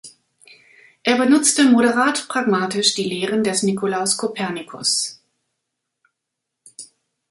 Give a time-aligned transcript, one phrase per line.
[1.03, 5.21] Er benutzte moderat pragmatisch die Lehren des Nikolaus Kopernikus.